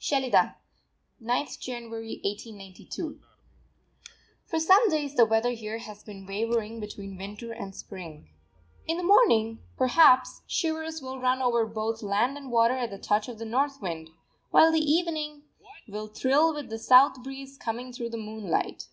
[0.00, 0.54] SHELIDAH,
[1.22, 3.20] 9_th January_ 1892.
[4.44, 8.28] For some days the weather here has been wavering between Winter and Spring.
[8.86, 13.28] In the morning, perhaps, shivers will run over both land and water at the touch
[13.30, 14.10] of the north wind;
[14.50, 15.44] while the evening
[15.88, 18.88] will thrill with the south breeze coming through the moonlight.